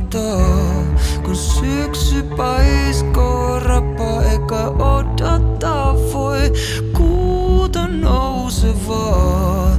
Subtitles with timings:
[0.00, 0.84] unohtaa,
[1.24, 6.52] kun syksy paiskoo rapa, eikä odottaa voi
[6.96, 9.78] kuuta nousevaa.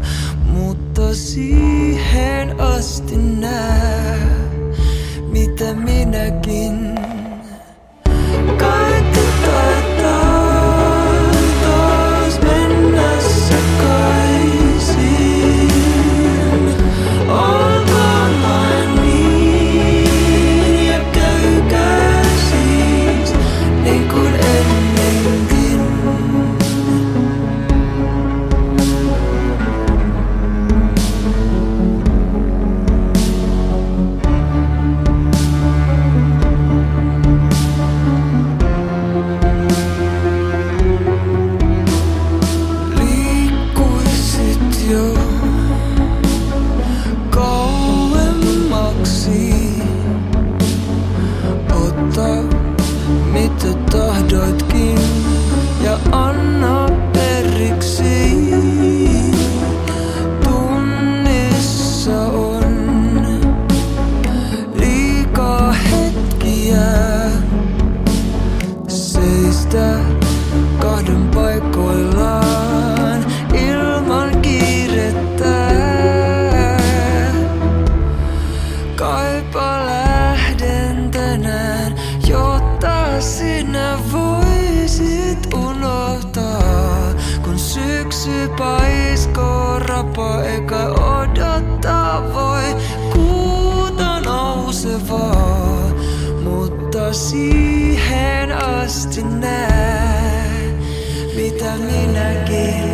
[0.52, 4.20] Mutta siihen asti näe,
[5.32, 6.95] mitä minäkin
[83.26, 87.14] sinä voisit unohtaa,
[87.44, 92.76] kun syksy paiskoo rapa eikä odottaa voi
[93.14, 95.92] kuuta nousevaa.
[96.44, 100.74] Mutta siihen asti näe,
[101.36, 102.85] mitä minäkin